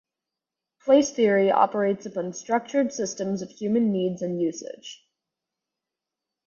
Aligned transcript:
Place 0.83 1.11
theory 1.11 1.51
operates 1.51 2.07
upon 2.07 2.33
structured 2.33 2.91
systems 2.91 3.43
of 3.43 3.51
human 3.51 3.91
needs 3.91 4.23
and 4.23 4.41
usage. 4.41 5.05